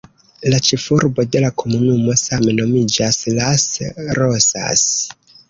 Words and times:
La 0.51 0.59
ĉefurbo 0.67 1.25
de 1.35 1.41
la 1.43 1.51
komunumo 1.63 2.15
same 2.21 2.57
nomiĝas 2.61 3.21
Las 3.37 3.69
Rosas. 4.21 4.89